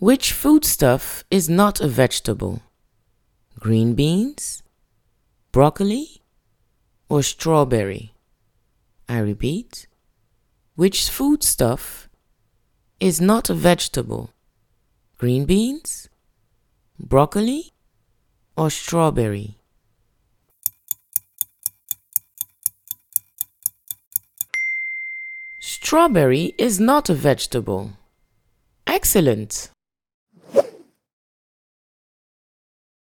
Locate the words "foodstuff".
0.32-1.24, 11.10-12.08